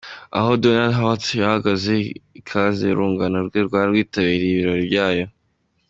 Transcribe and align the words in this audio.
Aha 0.37 0.51
Donald 0.63 0.93
Hart 0.99 1.23
yahaga 1.41 1.71
ikaze 2.39 2.85
urungano 2.93 3.37
rwe 3.47 3.59
rwari 3.67 3.87
rwitabiriye 3.91 4.47
ibi 4.51 4.59
birori 4.61 4.83
byayo. 4.91 5.25